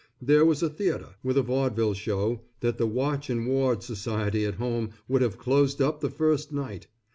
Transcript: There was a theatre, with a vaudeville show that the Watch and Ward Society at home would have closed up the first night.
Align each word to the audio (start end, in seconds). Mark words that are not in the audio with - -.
There 0.19 0.43
was 0.43 0.63
a 0.63 0.69
theatre, 0.71 1.13
with 1.21 1.37
a 1.37 1.43
vaudeville 1.43 1.93
show 1.93 2.41
that 2.61 2.79
the 2.79 2.87
Watch 2.87 3.29
and 3.29 3.45
Ward 3.45 3.83
Society 3.83 4.45
at 4.45 4.55
home 4.55 4.93
would 5.07 5.21
have 5.21 5.37
closed 5.37 5.79
up 5.79 5.99
the 5.99 6.09
first 6.09 6.51
night. 6.51 6.87